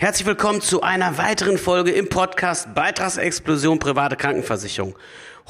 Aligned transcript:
Herzlich 0.00 0.26
willkommen 0.26 0.62
zu 0.62 0.80
einer 0.80 1.18
weiteren 1.18 1.58
Folge 1.58 1.90
im 1.90 2.08
Podcast 2.08 2.74
Beitragsexplosion 2.74 3.78
private 3.78 4.16
Krankenversicherung. 4.16 4.96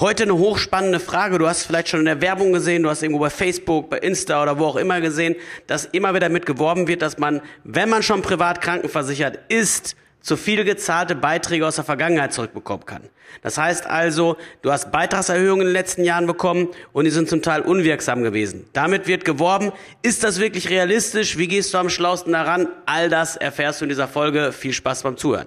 Heute 0.00 0.24
eine 0.24 0.34
hochspannende 0.34 0.98
Frage. 0.98 1.38
Du 1.38 1.46
hast 1.46 1.62
vielleicht 1.62 1.88
schon 1.88 2.00
in 2.00 2.06
der 2.06 2.20
Werbung 2.20 2.52
gesehen, 2.52 2.82
du 2.82 2.90
hast 2.90 3.04
irgendwo 3.04 3.20
bei 3.20 3.30
Facebook, 3.30 3.90
bei 3.90 3.98
Insta 3.98 4.42
oder 4.42 4.58
wo 4.58 4.64
auch 4.64 4.74
immer 4.74 5.00
gesehen, 5.00 5.36
dass 5.68 5.84
immer 5.84 6.16
wieder 6.16 6.28
mit 6.30 6.46
geworben 6.46 6.88
wird, 6.88 7.00
dass 7.00 7.16
man, 7.16 7.42
wenn 7.62 7.88
man 7.88 8.02
schon 8.02 8.22
privat 8.22 8.60
krankenversichert 8.60 9.38
ist, 9.46 9.94
zu 10.20 10.36
viel 10.36 10.64
gezahlte 10.64 11.14
Beiträge 11.14 11.66
aus 11.66 11.76
der 11.76 11.84
Vergangenheit 11.84 12.32
zurückbekommen 12.32 12.86
kann. 12.86 13.02
Das 13.42 13.58
heißt 13.58 13.86
also, 13.86 14.36
du 14.62 14.72
hast 14.72 14.90
Beitragserhöhungen 14.90 15.62
in 15.62 15.68
den 15.68 15.72
letzten 15.72 16.04
Jahren 16.04 16.26
bekommen 16.26 16.68
und 16.92 17.04
die 17.04 17.10
sind 17.10 17.28
zum 17.28 17.42
Teil 17.42 17.62
unwirksam 17.62 18.22
gewesen. 18.22 18.66
Damit 18.72 19.06
wird 19.06 19.24
geworben. 19.24 19.72
Ist 20.02 20.24
das 20.24 20.40
wirklich 20.40 20.68
realistisch? 20.68 21.38
Wie 21.38 21.48
gehst 21.48 21.72
du 21.72 21.78
am 21.78 21.88
schlausten 21.88 22.32
daran? 22.32 22.68
All 22.86 23.08
das 23.08 23.36
erfährst 23.36 23.80
du 23.80 23.84
in 23.84 23.88
dieser 23.88 24.08
Folge. 24.08 24.52
Viel 24.52 24.72
Spaß 24.72 25.04
beim 25.04 25.16
Zuhören. 25.16 25.46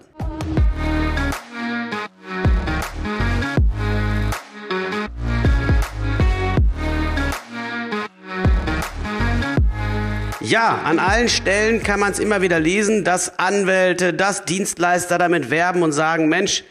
Ja, 10.54 10.82
an 10.84 11.00
allen 11.00 11.30
Stellen 11.30 11.82
kann 11.82 12.00
man 12.00 12.12
es 12.12 12.20
immer 12.20 12.44
wieder 12.44 12.60
lesen, 12.60 13.04
dass 13.04 13.40
Anwälte, 13.40 14.14
dass 14.14 14.46
Dienstleister 14.46 15.18
damit 15.18 15.50
werben 15.50 15.82
und 15.82 15.94
sagen, 15.94 16.30
Mensch, 16.30 16.64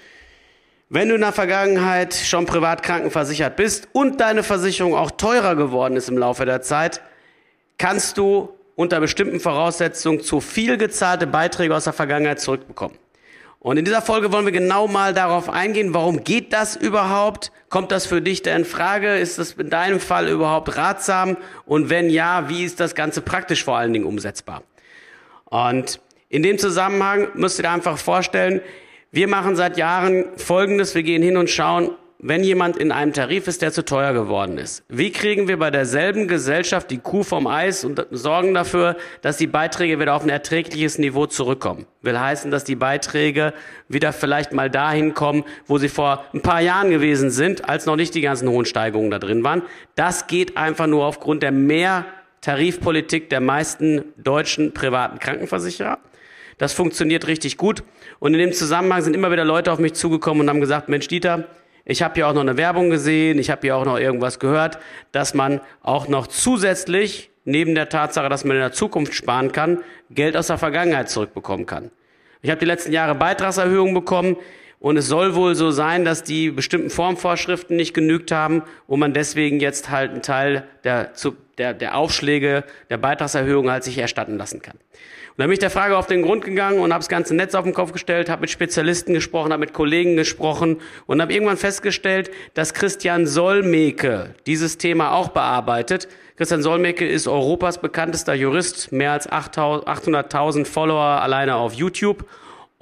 wenn 0.89 1.09
du 1.09 1.17
in 1.17 1.21
der 1.21 1.33
Vergangenheit 1.33 2.15
schon 2.15 2.47
privat 2.47 2.85
krankenversichert 2.85 3.57
bist 3.57 3.89
und 3.91 4.21
deine 4.21 4.45
Versicherung 4.45 4.95
auch 4.95 5.11
teurer 5.11 5.57
geworden 5.57 5.97
ist 5.97 6.09
im 6.09 6.17
Laufe 6.17 6.45
der 6.45 6.63
Zeit, 6.63 7.01
kannst 7.77 8.19
du 8.19 8.51
unter 8.77 9.01
bestimmten 9.01 9.41
Voraussetzungen 9.41 10.21
zu 10.21 10.41
viel 10.41 10.77
gezahlte 10.77 11.27
Beiträge 11.27 11.75
aus 11.75 11.83
der 11.83 11.93
Vergangenheit 11.93 12.39
zurückbekommen. 12.39 12.97
Und 13.63 13.77
in 13.77 13.85
dieser 13.85 14.03
Folge 14.03 14.33
wollen 14.33 14.45
wir 14.45 14.51
genau 14.51 14.89
mal 14.89 15.15
darauf 15.15 15.49
eingehen, 15.49 15.95
warum 15.95 16.25
geht 16.25 16.53
das 16.53 16.75
überhaupt? 16.75 17.53
Kommt 17.69 17.93
das 17.93 18.07
für 18.07 18.21
dich 18.21 18.43
da 18.43 18.57
in 18.57 18.65
Frage? 18.65 19.15
Ist 19.15 19.39
das 19.39 19.53
in 19.53 19.71
deinem 19.71 20.01
Fall 20.01 20.29
überhaupt 20.29 20.77
ratsam? 20.77 21.37
Und 21.65 21.89
wenn 21.89 22.11
ja, 22.11 22.49
wie 22.49 22.65
ist 22.65 22.81
das 22.81 22.97
Ganze 22.97 23.21
praktisch 23.21 23.63
vor 23.63 23.79
allen 23.79 23.93
Dingen 23.93 24.05
umsetzbar? 24.05 24.65
Und 25.45 26.01
in 26.29 26.43
dem 26.43 26.59
Zusammenhang 26.59 27.29
müsst 27.35 27.61
ihr 27.61 27.63
dir 27.63 27.71
einfach 27.71 27.99
vorstellen, 27.99 28.63
wir 29.13 29.29
machen 29.29 29.55
seit 29.55 29.77
Jahren 29.77 30.25
Folgendes. 30.37 30.97
Wir 30.97 31.05
gehen 31.05 31.23
hin 31.23 31.37
und 31.37 31.49
schauen, 31.49 31.93
wenn 32.23 32.45
jemand 32.45 32.77
in 32.77 32.93
einem 32.93 33.13
Tarif 33.13 33.49
ist, 33.49 33.63
der 33.63 33.73
zu 33.73 33.85
teuer 33.85 34.13
geworden 34.13 34.57
ist. 34.57 34.85
Wie 34.89 35.11
kriegen 35.11 35.49
wir 35.49 35.59
bei 35.59 35.73
derselben 35.73 36.29
Gesellschaft 36.29 36.89
die 36.91 36.99
Kuh 36.99 37.25
vom 37.25 37.49
Eis 37.49 37.85
und 37.85 38.07
sorgen 38.13 38.55
dafür, 38.55 38.97
dass 39.23 39.37
die 39.37 39.49
Beiträge 39.49 39.99
wieder 39.99 40.15
auf 40.15 40.23
ein 40.23 40.29
erträgliches 40.29 40.99
Niveau 40.99 41.27
zurückkommen? 41.27 41.87
Will 42.01 42.19
heißen, 42.19 42.53
dass 42.53 42.63
die 42.63 42.77
Beiträge 42.77 43.53
wieder 43.89 44.13
vielleicht 44.13 44.53
mal 44.53 44.71
dahin 44.71 45.15
kommen, 45.15 45.45
wo 45.67 45.79
sie 45.79 45.89
vor 45.89 46.25
ein 46.33 46.43
paar 46.43 46.61
Jahren 46.61 46.91
gewesen 46.91 47.31
sind, 47.31 47.69
als 47.69 47.87
noch 47.87 47.97
nicht 47.97 48.15
die 48.15 48.21
ganzen 48.21 48.49
hohen 48.49 48.67
Steigungen 48.67 49.11
da 49.11 49.19
drin 49.19 49.43
waren. 49.43 49.63
Das 49.97 50.29
geht 50.29 50.57
einfach 50.57 50.87
nur 50.87 51.05
aufgrund 51.05 51.43
der 51.43 51.53
Mehrtarifpolitik 51.53 53.31
der 53.31 53.41
meisten 53.41 54.05
deutschen 54.17 54.73
privaten 54.73 55.19
Krankenversicherer. 55.19 55.99
Das 56.59 56.73
funktioniert 56.73 57.27
richtig 57.27 57.57
gut. 57.57 57.83
Und 58.21 58.35
in 58.35 58.39
dem 58.39 58.53
Zusammenhang 58.53 59.03
sind 59.03 59.15
immer 59.15 59.33
wieder 59.33 59.45
Leute 59.45 59.73
auf 59.73 59.81
mich 59.81 59.95
zugekommen 59.95 60.43
und 60.43 60.49
haben 60.49 60.61
gesagt, 60.61 60.89
Mensch, 60.89 61.09
Dieter, 61.09 61.49
ich 61.85 62.03
habe 62.03 62.15
hier 62.15 62.29
auch 62.29 62.33
noch 62.33 62.43
eine 62.43 62.57
Werbung 62.57 62.91
gesehen, 62.91 63.39
ich 63.39 63.51
habe 63.51 63.63
hier 63.63 63.77
auch 63.77 63.85
noch 63.85 63.99
irgendwas 63.99 64.39
gehört, 64.39 64.79
dass 65.11 65.35
man 65.35 65.61
auch 65.83 66.09
noch 66.09 66.27
zusätzlich, 66.27 67.31
neben 67.45 67.75
der 67.75 67.89
Tatsache, 67.89 68.29
dass 68.29 68.45
man 68.45 68.57
in 68.57 68.63
der 68.63 68.73
Zukunft 68.73 69.15
sparen 69.15 69.51
kann, 69.53 69.83
Geld 70.11 70.37
aus 70.37 70.47
der 70.47 70.59
Vergangenheit 70.59 71.11
zurückbekommen 71.11 71.67
kann. 71.67 71.91
Ich 72.41 72.51
habe 72.51 72.61
die 72.61 72.67
letzten 72.67 72.93
Jahre 72.93 73.15
Beitragserhöhungen 73.15 73.95
bekommen 73.95 74.37
und 74.83 74.97
es 74.97 75.07
soll 75.07 75.37
wohl 75.37 75.55
so 75.55 75.71
sein, 75.71 76.05
dass 76.05 76.25
die 76.25 76.51
bestimmten 76.51 76.91
Formvorschriften 76.91 77.77
nicht 77.77 77.95
genügt 77.95 78.33
haben 78.33 78.65
und 78.89 78.99
man 78.99 79.15
deswegen 79.15 79.61
jetzt 79.61 79.91
halt 79.91 80.11
einen 80.11 80.23
Teil 80.23 80.65
der, 80.83 81.13
der, 81.57 81.73
der 81.73 81.97
Aufschläge 81.97 82.65
der 82.91 82.99
Beitragserhöhung 82.99 83.71
halt 83.71 83.85
sich 83.85 83.97
erstatten 83.97 84.37
lassen 84.37 84.61
kann. 84.61 84.75
Und 84.75 85.39
dann 85.39 85.47
bin 85.47 85.53
ich 85.53 85.61
der 85.61 85.71
Frage 85.71 85.97
auf 85.97 86.09
den 86.09 86.23
Grund 86.23 86.45
gegangen 86.45 86.81
und 86.81 86.93
habe 86.93 86.99
das 87.01 87.09
ganze 87.09 87.33
Netz 87.33 87.55
auf 87.55 87.63
den 87.63 87.75
Kopf 87.75 87.93
gestellt, 87.93 88.29
habe 88.29 88.41
mit 88.41 88.51
Spezialisten 88.51 89.15
gesprochen, 89.15 89.53
habe 89.53 89.61
mit 89.61 89.73
Kollegen 89.73 90.17
gesprochen 90.17 90.81
und 91.07 91.23
habe 91.23 91.33
irgendwann 91.33 91.59
festgestellt, 91.59 92.33
dass 92.55 92.75
Christian 92.75 93.29
Solmecke 93.29 94.35
dieses 94.47 94.79
Thema 94.79 95.13
auch 95.13 95.29
bearbeitet. 95.29 96.09
Christian 96.37 96.61
Solmecke 96.61 97.07
ist 97.07 97.29
Europas 97.29 97.81
bekanntester 97.81 98.35
Jurist, 98.35 98.91
mehr 98.91 99.13
als 99.13 99.31
800.000 99.31 100.65
Follower 100.65 101.23
alleine 101.23 101.55
auf 101.55 101.73
YouTube 101.73 102.27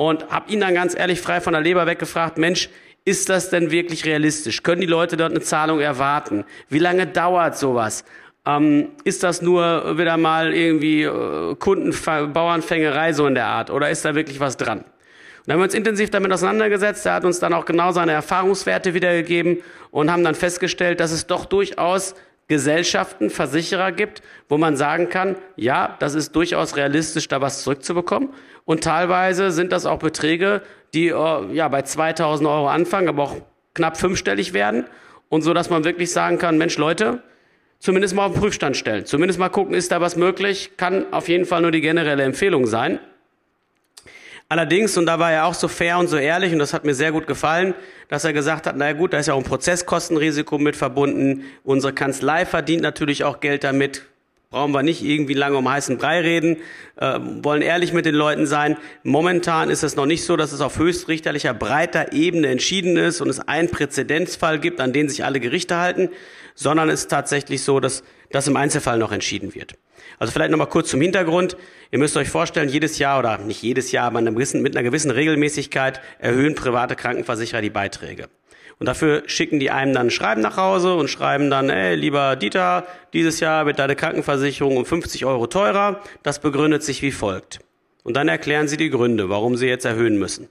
und 0.00 0.30
habe 0.30 0.50
ihn 0.50 0.60
dann 0.60 0.72
ganz 0.72 0.98
ehrlich 0.98 1.20
frei 1.20 1.42
von 1.42 1.52
der 1.52 1.60
Leber 1.60 1.86
weggefragt, 1.86 2.38
Mensch, 2.38 2.70
ist 3.04 3.28
das 3.28 3.50
denn 3.50 3.70
wirklich 3.70 4.06
realistisch? 4.06 4.62
Können 4.62 4.80
die 4.80 4.86
Leute 4.86 5.18
dort 5.18 5.32
eine 5.32 5.42
Zahlung 5.42 5.78
erwarten? 5.78 6.46
Wie 6.70 6.78
lange 6.78 7.06
dauert 7.06 7.58
sowas? 7.58 8.06
Ähm, 8.46 8.92
ist 9.04 9.22
das 9.22 9.42
nur 9.42 9.98
wieder 9.98 10.16
mal 10.16 10.54
irgendwie 10.54 11.02
äh, 11.02 11.54
Kunden, 11.56 11.92
so 11.92 13.26
in 13.26 13.34
der 13.34 13.44
Art 13.44 13.68
oder 13.68 13.90
ist 13.90 14.02
da 14.06 14.14
wirklich 14.14 14.40
was 14.40 14.56
dran? 14.56 14.78
Und 14.78 14.86
dann 15.44 15.52
haben 15.52 15.60
wir 15.60 15.64
uns 15.64 15.74
intensiv 15.74 16.08
damit 16.08 16.32
auseinandergesetzt. 16.32 17.04
Er 17.04 17.12
hat 17.12 17.26
uns 17.26 17.38
dann 17.38 17.52
auch 17.52 17.66
genau 17.66 17.92
seine 17.92 18.12
Erfahrungswerte 18.12 18.94
wiedergegeben 18.94 19.58
und 19.90 20.10
haben 20.10 20.24
dann 20.24 20.34
festgestellt, 20.34 21.00
dass 21.00 21.12
es 21.12 21.26
doch 21.26 21.44
durchaus 21.44 22.14
Gesellschaften, 22.50 23.30
Versicherer 23.30 23.92
gibt, 23.92 24.22
wo 24.48 24.58
man 24.58 24.76
sagen 24.76 25.08
kann, 25.08 25.36
ja, 25.54 25.96
das 26.00 26.16
ist 26.16 26.34
durchaus 26.34 26.76
realistisch, 26.76 27.28
da 27.28 27.40
was 27.40 27.62
zurückzubekommen. 27.62 28.30
Und 28.64 28.82
teilweise 28.82 29.52
sind 29.52 29.70
das 29.70 29.86
auch 29.86 30.00
Beträge, 30.00 30.60
die 30.92 31.10
äh, 31.10 31.52
ja 31.54 31.68
bei 31.68 31.82
2000 31.82 32.48
Euro 32.48 32.68
anfangen, 32.68 33.08
aber 33.08 33.22
auch 33.22 33.36
knapp 33.74 33.96
fünfstellig 33.96 34.52
werden. 34.52 34.84
Und 35.28 35.42
so, 35.42 35.54
dass 35.54 35.70
man 35.70 35.84
wirklich 35.84 36.10
sagen 36.10 36.38
kann, 36.38 36.58
Mensch, 36.58 36.76
Leute, 36.76 37.22
zumindest 37.78 38.16
mal 38.16 38.26
auf 38.26 38.32
den 38.32 38.40
Prüfstand 38.40 38.76
stellen. 38.76 39.06
Zumindest 39.06 39.38
mal 39.38 39.48
gucken, 39.48 39.72
ist 39.72 39.92
da 39.92 40.00
was 40.00 40.16
möglich? 40.16 40.72
Kann 40.76 41.12
auf 41.12 41.28
jeden 41.28 41.44
Fall 41.44 41.62
nur 41.62 41.70
die 41.70 41.80
generelle 41.80 42.24
Empfehlung 42.24 42.66
sein. 42.66 42.98
Allerdings, 44.50 44.96
und 44.96 45.06
da 45.06 45.20
war 45.20 45.30
er 45.30 45.46
auch 45.46 45.54
so 45.54 45.68
fair 45.68 45.96
und 45.96 46.08
so 46.08 46.16
ehrlich, 46.16 46.52
und 46.52 46.58
das 46.58 46.74
hat 46.74 46.84
mir 46.84 46.94
sehr 46.94 47.12
gut 47.12 47.28
gefallen, 47.28 47.72
dass 48.08 48.24
er 48.24 48.32
gesagt 48.32 48.66
hat, 48.66 48.76
naja 48.76 48.94
gut, 48.94 49.12
da 49.12 49.18
ist 49.18 49.26
ja 49.26 49.34
auch 49.34 49.38
ein 49.38 49.44
Prozesskostenrisiko 49.44 50.58
mit 50.58 50.74
verbunden. 50.74 51.44
Unsere 51.62 51.92
Kanzlei 51.92 52.44
verdient 52.44 52.82
natürlich 52.82 53.22
auch 53.22 53.38
Geld 53.38 53.62
damit. 53.62 54.02
Brauchen 54.50 54.72
wir 54.72 54.82
nicht 54.82 55.04
irgendwie 55.04 55.34
lange 55.34 55.56
um 55.56 55.70
heißen 55.70 55.96
Brei 55.96 56.20
reden, 56.22 56.56
äh, 56.96 57.20
wollen 57.42 57.62
ehrlich 57.62 57.92
mit 57.92 58.04
den 58.04 58.16
Leuten 58.16 58.46
sein. 58.46 58.76
Momentan 59.04 59.70
ist 59.70 59.84
es 59.84 59.94
noch 59.94 60.06
nicht 60.06 60.24
so, 60.24 60.36
dass 60.36 60.50
es 60.50 60.60
auf 60.60 60.76
höchstrichterlicher, 60.76 61.54
breiter 61.54 62.12
Ebene 62.12 62.48
entschieden 62.48 62.96
ist 62.96 63.20
und 63.20 63.30
es 63.30 63.38
einen 63.38 63.70
Präzedenzfall 63.70 64.58
gibt, 64.58 64.80
an 64.80 64.92
den 64.92 65.08
sich 65.08 65.24
alle 65.24 65.38
Gerichte 65.38 65.76
halten 65.76 66.10
sondern 66.60 66.90
es 66.90 67.00
ist 67.00 67.08
tatsächlich 67.08 67.62
so, 67.62 67.80
dass 67.80 68.02
das 68.30 68.46
im 68.46 68.56
Einzelfall 68.56 68.98
noch 68.98 69.12
entschieden 69.12 69.54
wird. 69.54 69.74
Also 70.18 70.32
vielleicht 70.32 70.50
nochmal 70.50 70.68
kurz 70.68 70.90
zum 70.90 71.00
Hintergrund. 71.00 71.56
Ihr 71.90 71.98
müsst 71.98 72.16
euch 72.16 72.28
vorstellen, 72.28 72.68
jedes 72.68 72.98
Jahr 72.98 73.18
oder 73.18 73.38
nicht 73.38 73.62
jedes 73.62 73.92
Jahr, 73.92 74.06
aber 74.06 74.20
mit 74.20 74.76
einer 74.76 74.82
gewissen 74.82 75.10
Regelmäßigkeit 75.10 76.00
erhöhen 76.18 76.54
private 76.54 76.96
Krankenversicherer 76.96 77.62
die 77.62 77.70
Beiträge. 77.70 78.28
Und 78.80 78.86
dafür 78.86 79.24
schicken 79.26 79.60
die 79.60 79.70
einem 79.70 79.92
dann 79.92 80.06
ein 80.06 80.10
Schreiben 80.10 80.40
nach 80.40 80.56
Hause 80.56 80.94
und 80.94 81.08
schreiben 81.08 81.50
dann, 81.50 81.68
ey, 81.68 81.94
lieber 81.96 82.34
Dieter, 82.36 82.86
dieses 83.12 83.38
Jahr 83.38 83.66
wird 83.66 83.78
deine 83.78 83.94
Krankenversicherung 83.94 84.78
um 84.78 84.86
50 84.86 85.26
Euro 85.26 85.46
teurer. 85.46 86.00
Das 86.22 86.40
begründet 86.40 86.82
sich 86.82 87.02
wie 87.02 87.12
folgt. 87.12 87.60
Und 88.04 88.16
dann 88.16 88.28
erklären 88.28 88.68
sie 88.68 88.78
die 88.78 88.88
Gründe, 88.88 89.28
warum 89.28 89.58
sie 89.58 89.66
jetzt 89.66 89.84
erhöhen 89.84 90.18
müssen. 90.18 90.48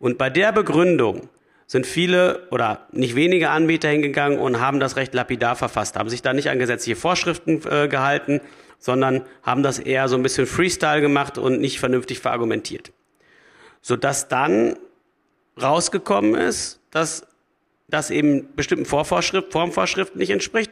Und 0.00 0.18
bei 0.18 0.28
der 0.28 0.50
Begründung 0.50 1.28
sind 1.68 1.86
viele 1.86 2.48
oder 2.50 2.88
nicht 2.90 3.14
wenige 3.14 3.50
Anbieter 3.50 3.88
hingegangen 3.90 4.38
und 4.38 4.58
haben 4.58 4.80
das 4.80 4.96
recht 4.96 5.14
lapidar 5.14 5.54
verfasst, 5.54 5.96
haben 5.96 6.08
sich 6.08 6.22
da 6.22 6.32
nicht 6.32 6.50
an 6.50 6.58
gesetzliche 6.58 6.96
Vorschriften 6.96 7.60
äh, 7.70 7.88
gehalten, 7.88 8.40
sondern 8.78 9.24
haben 9.42 9.62
das 9.62 9.78
eher 9.78 10.08
so 10.08 10.16
ein 10.16 10.22
bisschen 10.22 10.46
Freestyle 10.46 11.00
gemacht 11.00 11.38
und 11.38 11.60
nicht 11.60 11.80
vernünftig 11.80 12.20
verargumentiert. 12.20 12.92
Sodass 13.82 14.28
dann 14.28 14.76
rausgekommen 15.60 16.34
ist, 16.34 16.80
dass 16.90 17.26
das 17.88 18.10
eben 18.10 18.54
bestimmten 18.54 18.84
Vorvorschrift, 18.84 19.52
Formvorschriften 19.52 20.18
nicht 20.18 20.30
entspricht 20.30 20.70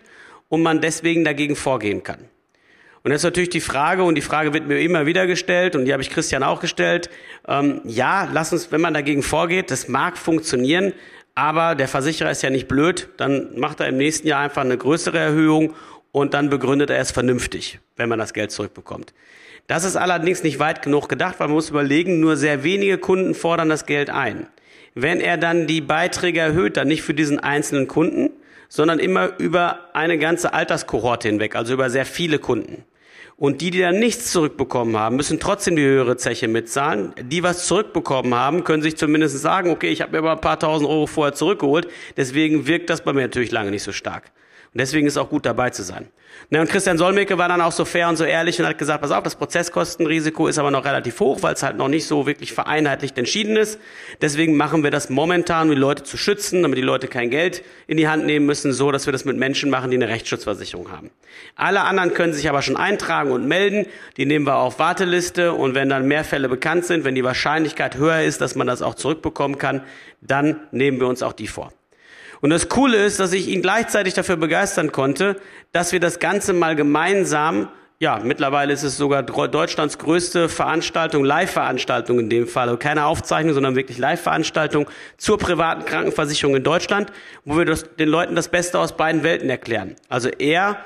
und 0.48 0.62
man 0.62 0.80
deswegen 0.80 1.24
dagegen 1.24 1.56
vorgehen 1.56 2.02
kann. 2.02 2.28
Und 3.02 3.12
jetzt 3.12 3.22
natürlich 3.22 3.50
die 3.50 3.60
Frage, 3.60 4.02
und 4.02 4.16
die 4.16 4.20
Frage 4.20 4.52
wird 4.52 4.66
mir 4.66 4.80
immer 4.80 5.06
wieder 5.06 5.28
gestellt, 5.28 5.76
und 5.76 5.84
die 5.84 5.92
habe 5.92 6.02
ich 6.02 6.10
Christian 6.10 6.42
auch 6.42 6.60
gestellt, 6.60 7.08
ähm, 7.46 7.80
ja, 7.84 8.28
lass 8.32 8.52
uns, 8.52 8.72
wenn 8.72 8.80
man 8.80 8.94
dagegen 8.94 9.22
vorgeht, 9.22 9.70
das 9.70 9.86
mag 9.86 10.18
funktionieren, 10.18 10.92
aber 11.36 11.76
der 11.76 11.86
Versicherer 11.86 12.32
ist 12.32 12.42
ja 12.42 12.50
nicht 12.50 12.66
blöd, 12.66 13.08
dann 13.16 13.58
macht 13.60 13.78
er 13.78 13.86
im 13.86 13.96
nächsten 13.96 14.26
Jahr 14.26 14.40
einfach 14.40 14.62
eine 14.62 14.76
größere 14.76 15.18
Erhöhung 15.18 15.74
und 16.16 16.32
dann 16.32 16.48
begründet 16.48 16.88
er 16.88 16.98
es 16.98 17.10
vernünftig, 17.10 17.78
wenn 17.96 18.08
man 18.08 18.18
das 18.18 18.32
Geld 18.32 18.50
zurückbekommt. 18.50 19.12
Das 19.66 19.84
ist 19.84 19.96
allerdings 19.96 20.42
nicht 20.42 20.58
weit 20.58 20.80
genug 20.80 21.10
gedacht, 21.10 21.34
weil 21.38 21.48
man 21.48 21.56
muss 21.56 21.68
überlegen, 21.68 22.20
nur 22.20 22.38
sehr 22.38 22.64
wenige 22.64 22.96
Kunden 22.96 23.34
fordern 23.34 23.68
das 23.68 23.84
Geld 23.84 24.08
ein. 24.08 24.46
Wenn 24.94 25.20
er 25.20 25.36
dann 25.36 25.66
die 25.66 25.82
Beiträge 25.82 26.40
erhöht, 26.40 26.78
dann 26.78 26.88
nicht 26.88 27.02
für 27.02 27.12
diesen 27.12 27.38
einzelnen 27.38 27.86
Kunden, 27.86 28.30
sondern 28.70 28.98
immer 28.98 29.38
über 29.38 29.90
eine 29.92 30.16
ganze 30.16 30.54
Alterskohorte 30.54 31.28
hinweg, 31.28 31.54
also 31.54 31.74
über 31.74 31.90
sehr 31.90 32.06
viele 32.06 32.38
Kunden. 32.38 32.86
Und 33.36 33.60
die, 33.60 33.70
die 33.70 33.80
dann 33.80 33.98
nichts 33.98 34.32
zurückbekommen 34.32 34.96
haben, 34.96 35.16
müssen 35.16 35.38
trotzdem 35.38 35.76
die 35.76 35.84
höhere 35.84 36.16
Zeche 36.16 36.48
mitzahlen. 36.48 37.12
Die, 37.20 37.42
was 37.42 37.66
zurückbekommen 37.66 38.34
haben, 38.34 38.64
können 38.64 38.82
sich 38.82 38.96
zumindest 38.96 39.38
sagen, 39.38 39.68
okay, 39.68 39.90
ich 39.90 40.00
habe 40.00 40.12
mir 40.12 40.18
aber 40.20 40.32
ein 40.32 40.40
paar 40.40 40.58
tausend 40.58 40.88
Euro 40.88 41.06
vorher 41.06 41.34
zurückgeholt. 41.34 41.88
Deswegen 42.16 42.66
wirkt 42.66 42.88
das 42.88 43.04
bei 43.04 43.12
mir 43.12 43.20
natürlich 43.20 43.52
lange 43.52 43.70
nicht 43.70 43.82
so 43.82 43.92
stark. 43.92 44.32
Und 44.76 44.80
deswegen 44.80 45.06
ist 45.06 45.14
es 45.14 45.16
auch 45.16 45.30
gut 45.30 45.46
dabei 45.46 45.70
zu 45.70 45.82
sein. 45.82 46.10
Na, 46.50 46.60
und 46.60 46.68
Christian 46.68 46.98
Solmecke 46.98 47.38
war 47.38 47.48
dann 47.48 47.62
auch 47.62 47.72
so 47.72 47.86
fair 47.86 48.10
und 48.10 48.16
so 48.16 48.24
ehrlich 48.24 48.60
und 48.60 48.66
hat 48.66 48.76
gesagt, 48.76 49.00
pass 49.00 49.10
auf, 49.10 49.22
das 49.22 49.34
Prozesskostenrisiko 49.34 50.48
ist 50.48 50.58
aber 50.58 50.70
noch 50.70 50.84
relativ 50.84 51.18
hoch, 51.18 51.42
weil 51.42 51.54
es 51.54 51.62
halt 51.62 51.78
noch 51.78 51.88
nicht 51.88 52.06
so 52.06 52.26
wirklich 52.26 52.52
vereinheitlicht 52.52 53.16
entschieden 53.16 53.56
ist. 53.56 53.80
Deswegen 54.20 54.54
machen 54.54 54.84
wir 54.84 54.90
das 54.90 55.08
momentan, 55.08 55.68
um 55.68 55.74
die 55.74 55.80
Leute 55.80 56.02
zu 56.02 56.18
schützen, 56.18 56.60
damit 56.60 56.76
die 56.76 56.82
Leute 56.82 57.08
kein 57.08 57.30
Geld 57.30 57.64
in 57.86 57.96
die 57.96 58.06
Hand 58.06 58.26
nehmen 58.26 58.44
müssen, 58.44 58.74
so 58.74 58.92
dass 58.92 59.06
wir 59.06 59.12
das 59.12 59.24
mit 59.24 59.38
Menschen 59.38 59.70
machen, 59.70 59.90
die 59.90 59.96
eine 59.96 60.08
Rechtsschutzversicherung 60.08 60.92
haben. 60.92 61.10
Alle 61.54 61.80
anderen 61.80 62.12
können 62.12 62.34
sich 62.34 62.46
aber 62.50 62.60
schon 62.60 62.76
eintragen 62.76 63.30
und 63.30 63.48
melden. 63.48 63.86
Die 64.18 64.26
nehmen 64.26 64.46
wir 64.46 64.56
auf 64.56 64.78
Warteliste 64.78 65.54
und 65.54 65.74
wenn 65.74 65.88
dann 65.88 66.06
mehr 66.06 66.22
Fälle 66.22 66.50
bekannt 66.50 66.84
sind, 66.84 67.04
wenn 67.04 67.14
die 67.14 67.24
Wahrscheinlichkeit 67.24 67.96
höher 67.96 68.20
ist, 68.20 68.42
dass 68.42 68.56
man 68.56 68.66
das 68.66 68.82
auch 68.82 68.94
zurückbekommen 68.94 69.56
kann, 69.56 69.80
dann 70.20 70.60
nehmen 70.70 71.00
wir 71.00 71.06
uns 71.06 71.22
auch 71.22 71.32
die 71.32 71.46
vor. 71.46 71.72
Und 72.46 72.50
das 72.50 72.68
Coole 72.68 72.98
ist, 72.98 73.18
dass 73.18 73.32
ich 73.32 73.48
ihn 73.48 73.60
gleichzeitig 73.60 74.14
dafür 74.14 74.36
begeistern 74.36 74.92
konnte, 74.92 75.34
dass 75.72 75.90
wir 75.90 75.98
das 75.98 76.20
Ganze 76.20 76.52
mal 76.52 76.76
gemeinsam, 76.76 77.70
ja, 77.98 78.20
mittlerweile 78.22 78.72
ist 78.72 78.84
es 78.84 78.96
sogar 78.96 79.24
Deutschlands 79.24 79.98
größte 79.98 80.48
Veranstaltung, 80.48 81.24
Live-Veranstaltung 81.24 82.20
in 82.20 82.30
dem 82.30 82.46
Fall, 82.46 82.68
also 82.68 82.76
keine 82.76 83.06
Aufzeichnung, 83.06 83.52
sondern 83.52 83.74
wirklich 83.74 83.98
Live-Veranstaltung 83.98 84.88
zur 85.16 85.38
privaten 85.38 85.86
Krankenversicherung 85.86 86.54
in 86.54 86.62
Deutschland, 86.62 87.10
wo 87.44 87.58
wir 87.58 87.64
das, 87.64 87.96
den 87.96 88.08
Leuten 88.08 88.36
das 88.36 88.46
Beste 88.46 88.78
aus 88.78 88.96
beiden 88.96 89.24
Welten 89.24 89.50
erklären. 89.50 89.96
Also 90.08 90.28
er 90.28 90.76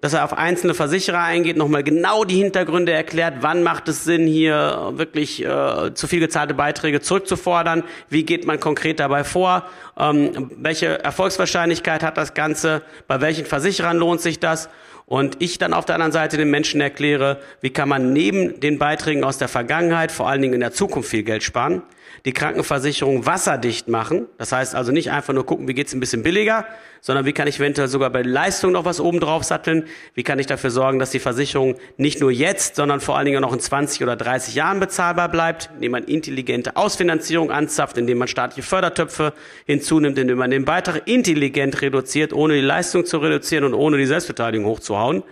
dass 0.00 0.14
er 0.14 0.24
auf 0.24 0.32
einzelne 0.32 0.74
Versicherer 0.74 1.22
eingeht, 1.22 1.56
nochmal 1.56 1.82
genau 1.82 2.24
die 2.24 2.36
Hintergründe 2.36 2.92
erklärt, 2.92 3.36
wann 3.40 3.62
macht 3.62 3.88
es 3.88 4.04
Sinn, 4.04 4.26
hier 4.26 4.92
wirklich 4.94 5.44
äh, 5.44 5.94
zu 5.94 6.06
viel 6.06 6.20
gezahlte 6.20 6.54
Beiträge 6.54 7.00
zurückzufordern, 7.00 7.84
wie 8.08 8.24
geht 8.24 8.46
man 8.46 8.60
konkret 8.60 9.00
dabei 9.00 9.24
vor, 9.24 9.64
ähm, 9.98 10.50
welche 10.56 11.02
Erfolgswahrscheinlichkeit 11.04 12.02
hat 12.02 12.16
das 12.16 12.34
Ganze, 12.34 12.82
bei 13.06 13.20
welchen 13.20 13.44
Versicherern 13.44 13.98
lohnt 13.98 14.20
sich 14.20 14.38
das? 14.38 14.68
Und 15.06 15.42
ich 15.42 15.58
dann 15.58 15.74
auf 15.74 15.86
der 15.86 15.96
anderen 15.96 16.12
Seite 16.12 16.36
den 16.36 16.50
Menschen 16.50 16.80
erkläre, 16.80 17.38
wie 17.60 17.70
kann 17.70 17.88
man 17.88 18.12
neben 18.12 18.60
den 18.60 18.78
Beiträgen 18.78 19.24
aus 19.24 19.38
der 19.38 19.48
Vergangenheit 19.48 20.12
vor 20.12 20.28
allen 20.28 20.40
Dingen 20.40 20.54
in 20.54 20.60
der 20.60 20.72
Zukunft 20.72 21.10
viel 21.10 21.24
Geld 21.24 21.42
sparen, 21.42 21.82
die 22.24 22.32
Krankenversicherung 22.32 23.26
wasserdicht 23.26 23.88
machen. 23.88 24.26
Das 24.38 24.52
heißt 24.52 24.74
also 24.74 24.92
nicht 24.92 25.10
einfach 25.10 25.32
nur 25.32 25.46
gucken, 25.46 25.68
wie 25.68 25.74
geht's 25.74 25.92
ein 25.92 26.00
bisschen 26.00 26.22
billiger, 26.22 26.66
sondern 27.00 27.24
wie 27.24 27.32
kann 27.32 27.48
ich 27.48 27.58
eventuell 27.58 27.88
sogar 27.88 28.10
bei 28.10 28.22
Leistung 28.22 28.72
noch 28.72 28.84
was 28.84 29.00
oben 29.00 29.20
drauf 29.20 29.44
satteln? 29.44 29.84
Wie 30.14 30.22
kann 30.22 30.38
ich 30.38 30.46
dafür 30.46 30.70
sorgen, 30.70 30.98
dass 30.98 31.10
die 31.10 31.18
Versicherung 31.18 31.76
nicht 31.96 32.20
nur 32.20 32.30
jetzt, 32.30 32.76
sondern 32.76 33.00
vor 33.00 33.16
allen 33.16 33.26
Dingen 33.26 33.40
noch 33.40 33.52
in 33.52 33.60
20 33.60 34.02
oder 34.02 34.16
30 34.16 34.54
Jahren 34.54 34.80
bezahlbar 34.80 35.30
bleibt, 35.30 35.70
indem 35.74 35.92
man 35.92 36.04
intelligente 36.04 36.76
Ausfinanzierung 36.76 37.50
anzapft, 37.50 37.96
indem 37.96 38.18
man 38.18 38.28
staatliche 38.28 38.62
Fördertöpfe 38.62 39.32
hinzunimmt, 39.66 40.18
indem 40.18 40.38
man 40.38 40.50
den 40.50 40.64
Beitrag 40.64 41.06
intelligent 41.06 41.80
reduziert, 41.80 42.32
ohne 42.32 42.54
die 42.54 42.60
Leistung 42.60 43.06
zu 43.06 43.18
reduzieren 43.18 43.64
und 43.64 43.74
ohne 43.74 43.96
die 43.96 44.06
Selbstbeteiligung 44.06 44.66
hochzuhauen. 44.66 45.22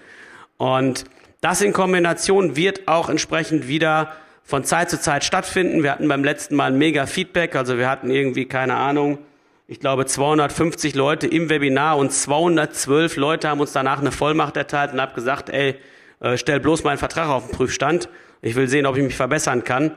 Und 0.56 1.04
das 1.40 1.60
in 1.60 1.72
Kombination 1.72 2.56
wird 2.56 2.88
auch 2.88 3.08
entsprechend 3.08 3.68
wieder 3.68 4.12
von 4.48 4.64
Zeit 4.64 4.88
zu 4.88 4.98
Zeit 4.98 5.24
stattfinden. 5.24 5.82
Wir 5.82 5.92
hatten 5.92 6.08
beim 6.08 6.24
letzten 6.24 6.56
Mal 6.56 6.72
ein 6.72 6.78
mega 6.78 7.04
Feedback, 7.04 7.54
also 7.54 7.76
wir 7.76 7.86
hatten 7.86 8.10
irgendwie, 8.10 8.46
keine 8.46 8.76
Ahnung, 8.76 9.18
ich 9.66 9.78
glaube 9.78 10.06
250 10.06 10.94
Leute 10.94 11.26
im 11.26 11.50
Webinar 11.50 11.98
und 11.98 12.14
212 12.14 13.16
Leute 13.16 13.50
haben 13.50 13.60
uns 13.60 13.72
danach 13.72 14.00
eine 14.00 14.10
Vollmacht 14.10 14.56
erteilt 14.56 14.94
und 14.94 15.02
haben 15.02 15.14
gesagt, 15.14 15.50
ey, 15.50 15.74
äh, 16.20 16.38
stell 16.38 16.60
bloß 16.60 16.82
meinen 16.82 16.96
Vertrag 16.96 17.28
auf 17.28 17.44
den 17.44 17.54
Prüfstand. 17.54 18.08
Ich 18.40 18.54
will 18.54 18.68
sehen, 18.68 18.86
ob 18.86 18.96
ich 18.96 19.02
mich 19.02 19.16
verbessern 19.16 19.64
kann. 19.64 19.90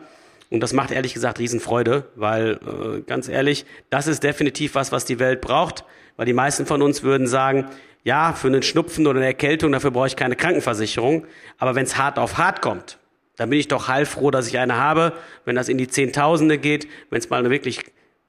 Und 0.50 0.60
das 0.60 0.74
macht 0.74 0.92
ehrlich 0.92 1.14
gesagt 1.14 1.40
Riesenfreude, 1.40 2.10
weil 2.16 2.60
äh, 2.66 3.02
ganz 3.08 3.30
ehrlich, 3.30 3.66
das 3.90 4.08
ist 4.08 4.22
definitiv 4.22 4.76
was, 4.76 4.92
was 4.92 5.06
die 5.06 5.20
Welt 5.20 5.40
braucht, 5.40 5.86
weil 6.18 6.26
die 6.26 6.34
meisten 6.34 6.66
von 6.66 6.82
uns 6.82 7.04
würden 7.04 7.26
sagen, 7.26 7.70
ja, 8.04 8.34
für 8.34 8.48
einen 8.48 8.64
Schnupfen 8.64 9.08
oder 9.08 9.20
eine 9.20 9.28
Erkältung, 9.28 9.72
dafür 9.72 9.92
brauche 9.92 10.08
ich 10.08 10.18
keine 10.18 10.36
Krankenversicherung. 10.36 11.26
Aber 11.58 11.74
wenn 11.76 11.86
es 11.86 11.98
hart 11.98 12.20
auf 12.20 12.38
hart 12.38 12.62
kommt, 12.62 12.98
dann 13.38 13.50
bin 13.50 13.60
ich 13.60 13.68
doch 13.68 13.88
heilfroh, 13.88 14.32
dass 14.32 14.48
ich 14.48 14.58
eine 14.58 14.76
habe. 14.76 15.14
Wenn 15.46 15.56
das 15.56 15.70
in 15.70 15.78
die 15.78 15.88
Zehntausende 15.88 16.58
geht, 16.58 16.88
wenn 17.10 17.20
es 17.20 17.30
mal 17.30 17.38
eine 17.38 17.50
wirklich 17.50 17.84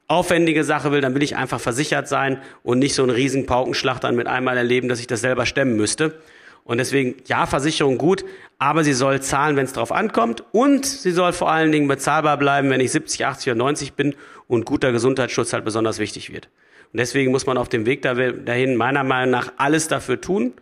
aufwendige 0.09 0.65
Sache 0.65 0.93
will, 0.93 1.01
dann 1.01 1.15
will 1.15 1.23
ich 1.23 1.37
einfach 1.37 1.61
versichert 1.61 2.09
sein 2.09 2.41
und 2.63 2.79
nicht 2.79 2.95
so 2.95 3.03
einen 3.03 3.13
riesen 3.13 3.47
Paukenschlag 3.47 4.01
dann 4.01 4.15
mit 4.15 4.27
einmal 4.27 4.57
erleben, 4.57 4.89
dass 4.89 5.01
ich 5.01 5.07
das 5.07 5.21
selber 5.21 5.47
stemmen 5.47 5.77
müsste. 5.77 6.21
Und 6.65 6.79
deswegen, 6.79 7.17
ja, 7.27 7.47
Versicherung 7.47 7.99
gut, 7.99 8.25
aber 8.59 8.85
sie 8.85 8.93
soll 8.93 9.21
zahlen, 9.21 9.57
wenn 9.57 9.65
es 9.65 9.73
drauf 9.73 9.91
ankommt. 9.91 10.45
Und 10.53 10.87
sie 10.87 11.11
soll 11.11 11.33
vor 11.33 11.51
allen 11.51 11.73
Dingen 11.73 11.89
bezahlbar 11.89 12.37
bleiben, 12.37 12.71
wenn 12.71 12.81
ich 12.81 12.93
70, 12.93 13.27
80 13.27 13.53
oder 13.53 13.59
90 13.59 13.95
bin 13.95 14.15
und 14.47 14.65
guter 14.65 14.93
Gesundheitsschutz 14.93 15.53
halt 15.53 15.65
besonders 15.65 15.99
wichtig 15.99 16.33
wird. 16.33 16.49
Und 16.93 16.99
deswegen 16.99 17.33
muss 17.33 17.47
man 17.47 17.57
auf 17.57 17.69
dem 17.69 17.87
Weg 17.87 18.03
dahin 18.03 18.77
meiner 18.77 19.03
Meinung 19.03 19.31
nach 19.31 19.53
alles 19.57 19.89
dafür 19.89 20.21
tun, 20.21 20.53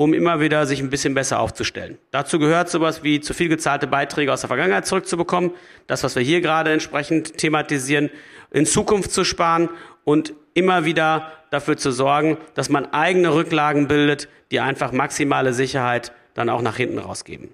um 0.00 0.14
immer 0.14 0.40
wieder 0.40 0.64
sich 0.64 0.80
ein 0.80 0.88
bisschen 0.88 1.12
besser 1.12 1.40
aufzustellen. 1.40 1.98
Dazu 2.10 2.38
gehört 2.38 2.70
sowas 2.70 3.02
wie 3.02 3.20
zu 3.20 3.34
viel 3.34 3.50
gezahlte 3.50 3.86
Beiträge 3.86 4.32
aus 4.32 4.40
der 4.40 4.48
Vergangenheit 4.48 4.86
zurückzubekommen, 4.86 5.50
das, 5.88 6.02
was 6.02 6.16
wir 6.16 6.22
hier 6.22 6.40
gerade 6.40 6.72
entsprechend 6.72 7.36
thematisieren, 7.36 8.08
in 8.50 8.64
Zukunft 8.64 9.12
zu 9.12 9.24
sparen 9.24 9.68
und 10.04 10.32
immer 10.54 10.86
wieder 10.86 11.30
dafür 11.50 11.76
zu 11.76 11.90
sorgen, 11.90 12.38
dass 12.54 12.70
man 12.70 12.86
eigene 12.94 13.34
Rücklagen 13.34 13.88
bildet, 13.88 14.30
die 14.50 14.60
einfach 14.60 14.90
maximale 14.90 15.52
Sicherheit 15.52 16.12
dann 16.32 16.48
auch 16.48 16.62
nach 16.62 16.78
hinten 16.78 16.98
rausgeben. 16.98 17.50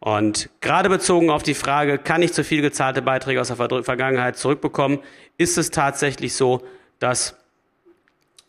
Und 0.00 0.50
gerade 0.60 0.88
bezogen 0.88 1.30
auf 1.30 1.44
die 1.44 1.54
Frage, 1.54 1.98
kann 1.98 2.20
ich 2.20 2.32
zu 2.32 2.42
viel 2.42 2.62
gezahlte 2.62 3.00
Beiträge 3.00 3.40
aus 3.40 3.46
der 3.46 3.84
Vergangenheit 3.84 4.36
zurückbekommen, 4.36 4.98
ist 5.38 5.56
es 5.56 5.70
tatsächlich 5.70 6.34
so, 6.34 6.62
dass 6.98 7.39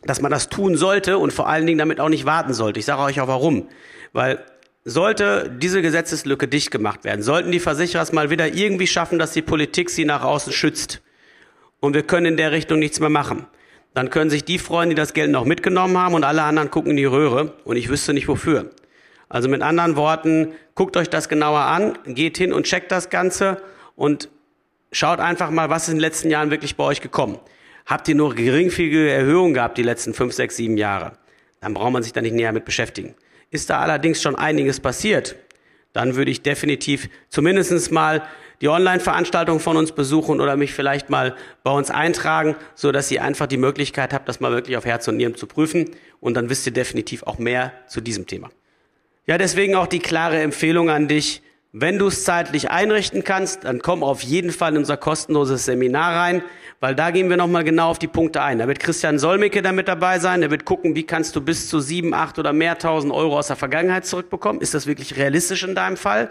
dass 0.04 0.20
man 0.20 0.30
das 0.30 0.48
tun 0.48 0.76
sollte 0.76 1.18
und 1.18 1.32
vor 1.32 1.48
allen 1.48 1.66
Dingen 1.66 1.78
damit 1.78 2.00
auch 2.00 2.08
nicht 2.08 2.24
warten 2.24 2.54
sollte. 2.54 2.80
Ich 2.80 2.86
sage 2.86 3.02
euch 3.02 3.20
auch 3.20 3.28
warum. 3.28 3.68
Weil 4.12 4.44
sollte 4.84 5.50
diese 5.58 5.82
Gesetzeslücke 5.82 6.48
dicht 6.48 6.70
gemacht 6.70 7.04
werden, 7.04 7.22
sollten 7.22 7.52
die 7.52 7.60
Versicherer 7.60 8.02
es 8.02 8.12
mal 8.12 8.30
wieder 8.30 8.48
irgendwie 8.52 8.86
schaffen, 8.86 9.18
dass 9.18 9.32
die 9.32 9.42
Politik 9.42 9.90
sie 9.90 10.04
nach 10.04 10.24
außen 10.24 10.52
schützt 10.52 11.02
und 11.80 11.94
wir 11.94 12.02
können 12.02 12.26
in 12.26 12.36
der 12.36 12.52
Richtung 12.52 12.78
nichts 12.78 12.98
mehr 12.98 13.08
machen, 13.08 13.46
dann 13.94 14.10
können 14.10 14.30
sich 14.30 14.44
die 14.44 14.58
freuen, 14.58 14.88
die 14.88 14.94
das 14.94 15.14
Geld 15.14 15.30
noch 15.30 15.44
mitgenommen 15.44 15.96
haben 15.98 16.14
und 16.14 16.24
alle 16.24 16.42
anderen 16.42 16.70
gucken 16.70 16.92
in 16.92 16.96
die 16.96 17.04
Röhre 17.04 17.52
und 17.64 17.76
ich 17.76 17.88
wüsste 17.88 18.12
nicht 18.12 18.26
wofür. 18.26 18.70
Also 19.28 19.48
mit 19.48 19.62
anderen 19.62 19.96
Worten, 19.96 20.52
guckt 20.74 20.96
euch 20.96 21.08
das 21.08 21.28
genauer 21.28 21.60
an, 21.60 21.96
geht 22.04 22.36
hin 22.36 22.52
und 22.52 22.64
checkt 22.64 22.90
das 22.90 23.08
Ganze 23.08 23.62
und 23.94 24.28
schaut 24.90 25.20
einfach 25.20 25.50
mal, 25.50 25.70
was 25.70 25.84
ist 25.84 25.88
in 25.90 25.94
den 25.94 26.00
letzten 26.02 26.28
Jahren 26.28 26.50
wirklich 26.50 26.76
bei 26.76 26.84
euch 26.84 27.00
gekommen. 27.00 27.38
Habt 27.86 28.08
ihr 28.08 28.14
nur 28.14 28.34
geringfügige 28.34 29.10
Erhöhungen 29.10 29.54
gehabt 29.54 29.78
die 29.78 29.82
letzten 29.82 30.14
fünf, 30.14 30.32
sechs, 30.34 30.56
sieben 30.56 30.76
Jahre? 30.76 31.12
Dann 31.60 31.74
braucht 31.74 31.92
man 31.92 32.02
sich 32.02 32.12
da 32.12 32.20
nicht 32.20 32.34
näher 32.34 32.52
mit 32.52 32.64
beschäftigen. 32.64 33.14
Ist 33.50 33.70
da 33.70 33.80
allerdings 33.80 34.22
schon 34.22 34.34
einiges 34.34 34.80
passiert? 34.80 35.36
Dann 35.92 36.16
würde 36.16 36.30
ich 36.30 36.42
definitiv 36.42 37.08
zumindestens 37.28 37.90
mal 37.90 38.22
die 38.62 38.68
Online-Veranstaltung 38.68 39.60
von 39.60 39.76
uns 39.76 39.92
besuchen 39.92 40.40
oder 40.40 40.56
mich 40.56 40.72
vielleicht 40.72 41.10
mal 41.10 41.34
bei 41.64 41.70
uns 41.72 41.90
eintragen, 41.90 42.56
so 42.74 42.92
dass 42.92 43.10
ihr 43.10 43.22
einfach 43.22 43.46
die 43.46 43.56
Möglichkeit 43.56 44.14
habt, 44.14 44.28
das 44.28 44.40
mal 44.40 44.52
wirklich 44.52 44.76
auf 44.76 44.84
Herz 44.84 45.06
und 45.08 45.16
Nieren 45.16 45.34
zu 45.34 45.46
prüfen. 45.46 45.90
Und 46.20 46.34
dann 46.34 46.48
wisst 46.48 46.64
ihr 46.66 46.72
definitiv 46.72 47.24
auch 47.24 47.38
mehr 47.38 47.72
zu 47.88 48.00
diesem 48.00 48.26
Thema. 48.26 48.50
Ja, 49.26 49.36
deswegen 49.36 49.74
auch 49.74 49.86
die 49.86 49.98
klare 49.98 50.40
Empfehlung 50.40 50.90
an 50.90 51.08
dich, 51.08 51.42
wenn 51.72 51.98
du 51.98 52.08
es 52.08 52.24
zeitlich 52.24 52.70
einrichten 52.70 53.24
kannst, 53.24 53.64
dann 53.64 53.80
komm 53.80 54.04
auf 54.04 54.22
jeden 54.22 54.50
Fall 54.50 54.72
in 54.72 54.78
unser 54.78 54.98
kostenloses 54.98 55.64
Seminar 55.64 56.14
rein, 56.14 56.42
weil 56.80 56.94
da 56.94 57.10
gehen 57.10 57.30
wir 57.30 57.38
nochmal 57.38 57.64
genau 57.64 57.88
auf 57.88 57.98
die 57.98 58.08
Punkte 58.08 58.42
ein. 58.42 58.58
Da 58.58 58.68
wird 58.68 58.78
Christian 58.78 59.18
Solmecke 59.18 59.62
damit 59.62 59.88
dabei 59.88 60.18
sein, 60.18 60.42
der 60.42 60.50
wird 60.50 60.66
gucken, 60.66 60.94
wie 60.94 61.04
kannst 61.04 61.34
du 61.34 61.40
bis 61.40 61.68
zu 61.70 61.80
sieben, 61.80 62.12
acht 62.12 62.38
oder 62.38 62.52
mehr 62.52 62.78
tausend 62.78 63.10
Euro 63.10 63.38
aus 63.38 63.46
der 63.46 63.56
Vergangenheit 63.56 64.04
zurückbekommen. 64.04 64.60
Ist 64.60 64.74
das 64.74 64.86
wirklich 64.86 65.16
realistisch 65.16 65.64
in 65.64 65.74
deinem 65.74 65.96
Fall? 65.96 66.30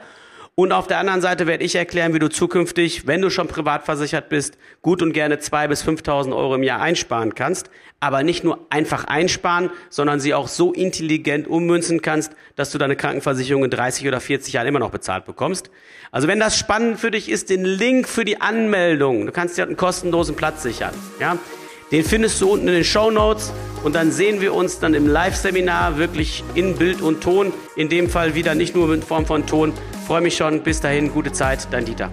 Und 0.62 0.74
auf 0.74 0.86
der 0.86 1.00
anderen 1.00 1.22
Seite 1.22 1.48
werde 1.48 1.64
ich 1.64 1.74
erklären, 1.74 2.14
wie 2.14 2.20
du 2.20 2.30
zukünftig, 2.30 3.08
wenn 3.08 3.20
du 3.20 3.32
schon 3.32 3.48
privat 3.48 3.84
versichert 3.84 4.30
bist, 4.30 4.60
gut 4.84 5.02
und 5.02 5.12
gerne 5.12 5.40
zwei 5.40 5.68
bis 5.68 5.84
5.000 5.84 6.36
Euro 6.36 6.54
im 6.54 6.62
Jahr 6.62 6.80
einsparen 6.80 7.34
kannst. 7.34 7.72
Aber 8.00 8.22
nicht 8.22 8.44
nur 8.44 8.68
einfach 8.70 9.06
einsparen, 9.06 9.72
sondern 9.90 10.20
sie 10.20 10.36
auch 10.36 10.48
so 10.48 10.72
intelligent 10.72 11.48
ummünzen 11.48 12.04
kannst, 12.04 12.34
dass 12.56 12.70
du 12.70 12.78
deine 12.78 12.96
Krankenversicherung 12.96 13.64
in 13.64 13.72
30 13.72 14.08
oder 14.08 14.22
40 14.22 14.54
Jahren 14.54 14.68
immer 14.68 14.78
noch 14.78 14.92
bezahlt 14.92 15.26
bekommst. 15.26 15.72
Also 16.12 16.28
wenn 16.28 16.40
das 16.40 16.60
spannend 16.60 17.00
für 17.00 17.10
dich 17.10 17.30
ist, 17.30 17.50
den 17.50 17.66
Link 17.66 18.08
für 18.08 18.24
die 18.24 18.40
Anmeldung, 18.40 19.26
du 19.26 19.32
kannst 19.32 19.58
dir 19.58 19.64
einen 19.64 19.78
kostenlosen 19.78 20.36
Platz 20.36 20.62
sichern. 20.62 20.94
Ja? 21.20 21.40
Den 21.92 22.06
findest 22.06 22.40
du 22.40 22.52
unten 22.52 22.68
in 22.68 22.76
den 22.76 22.84
Show 22.84 23.10
Notes 23.10 23.52
und 23.84 23.96
dann 23.96 24.12
sehen 24.12 24.42
wir 24.42 24.54
uns 24.54 24.80
dann 24.80 24.94
im 24.94 25.08
Live-Seminar 25.08 25.98
wirklich 25.98 26.44
in 26.54 26.76
Bild 26.76 27.02
und 27.02 27.22
Ton. 27.22 27.52
In 27.76 27.90
dem 27.90 28.12
Fall 28.12 28.36
wieder 28.36 28.54
nicht 28.54 28.76
nur 28.76 28.94
in 28.94 29.02
Form 29.02 29.26
von 29.26 29.48
Ton, 29.48 29.74
freue 30.12 30.20
mich 30.20 30.36
schon. 30.36 30.62
Bis 30.62 30.82
dahin, 30.82 31.10
gute 31.14 31.32
Zeit, 31.32 31.70
dein 31.72 31.86
Dieter. 31.86 32.12